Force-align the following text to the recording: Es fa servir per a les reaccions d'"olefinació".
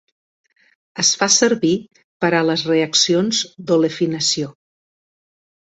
Es 1.03 1.11
fa 1.19 1.27
servir 1.35 1.71
per 2.25 2.33
a 2.39 2.41
les 2.49 2.65
reaccions 2.71 3.45
d'"olefinació". 3.69 4.51